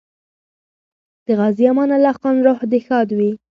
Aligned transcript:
د 1.25 1.27
غازي 1.39 1.65
امان 1.71 1.89
الله 1.95 2.13
خان 2.19 2.35
روح 2.45 2.59
دې 2.71 2.79
ښاد 2.87 3.09
وي. 3.17 3.31